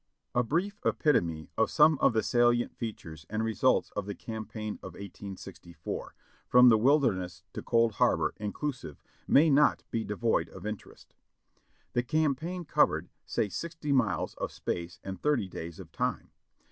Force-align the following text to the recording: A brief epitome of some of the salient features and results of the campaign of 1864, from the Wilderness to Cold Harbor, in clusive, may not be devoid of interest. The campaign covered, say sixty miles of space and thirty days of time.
A 0.33 0.41
brief 0.41 0.79
epitome 0.83 1.51
of 1.59 1.69
some 1.69 1.99
of 1.99 2.13
the 2.13 2.23
salient 2.23 2.75
features 2.75 3.27
and 3.29 3.43
results 3.43 3.91
of 3.91 4.07
the 4.07 4.15
campaign 4.15 4.79
of 4.81 4.93
1864, 4.93 6.15
from 6.47 6.69
the 6.69 6.77
Wilderness 6.79 7.43
to 7.53 7.61
Cold 7.61 7.91
Harbor, 7.91 8.33
in 8.37 8.51
clusive, 8.51 8.99
may 9.27 9.51
not 9.51 9.83
be 9.91 10.03
devoid 10.03 10.49
of 10.49 10.65
interest. 10.65 11.13
The 11.93 12.01
campaign 12.01 12.65
covered, 12.65 13.09
say 13.27 13.47
sixty 13.47 13.91
miles 13.91 14.33
of 14.39 14.51
space 14.51 14.99
and 15.03 15.21
thirty 15.21 15.47
days 15.47 15.79
of 15.79 15.91
time. 15.91 16.31